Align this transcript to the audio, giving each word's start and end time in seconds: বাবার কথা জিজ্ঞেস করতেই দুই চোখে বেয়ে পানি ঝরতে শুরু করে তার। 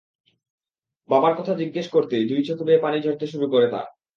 বাবার 1.09 1.33
কথা 1.39 1.53
জিজ্ঞেস 1.55 1.87
করতেই 1.89 2.23
দুই 2.27 2.41
চোখে 2.43 2.63
বেয়ে 2.63 2.83
পানি 2.85 2.97
ঝরতে 3.01 3.25
শুরু 3.27 3.45
করে 3.49 3.67
তার। 3.67 3.87